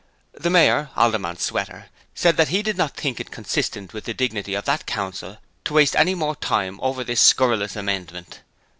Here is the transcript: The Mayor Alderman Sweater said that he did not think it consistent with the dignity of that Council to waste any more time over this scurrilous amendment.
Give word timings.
The 0.33 0.49
Mayor 0.49 0.89
Alderman 0.95 1.37
Sweater 1.37 1.91
said 2.15 2.35
that 2.37 2.47
he 2.47 2.63
did 2.63 2.75
not 2.75 2.95
think 2.97 3.19
it 3.19 3.29
consistent 3.29 3.93
with 3.93 4.05
the 4.05 4.15
dignity 4.15 4.55
of 4.55 4.65
that 4.65 4.87
Council 4.87 5.37
to 5.63 5.73
waste 5.75 5.95
any 5.95 6.15
more 6.15 6.35
time 6.35 6.79
over 6.81 7.03
this 7.03 7.21
scurrilous 7.21 7.75
amendment. 7.75 8.41